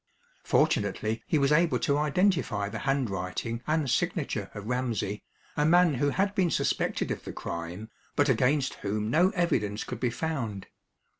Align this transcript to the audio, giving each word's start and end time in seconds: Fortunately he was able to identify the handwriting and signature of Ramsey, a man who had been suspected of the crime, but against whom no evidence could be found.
Fortunately 0.45 1.21
he 1.27 1.37
was 1.37 1.51
able 1.51 1.77
to 1.77 1.95
identify 1.99 2.67
the 2.69 2.79
handwriting 2.89 3.61
and 3.67 3.87
signature 3.87 4.49
of 4.55 4.65
Ramsey, 4.65 5.21
a 5.55 5.63
man 5.63 5.93
who 5.93 6.09
had 6.09 6.33
been 6.33 6.49
suspected 6.49 7.11
of 7.11 7.23
the 7.23 7.31
crime, 7.31 7.87
but 8.15 8.27
against 8.27 8.73
whom 8.81 9.11
no 9.11 9.29
evidence 9.35 9.83
could 9.83 9.99
be 9.99 10.09
found. 10.09 10.65